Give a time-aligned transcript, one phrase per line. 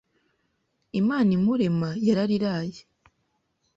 [0.99, 2.79] Imana imurema yarariraye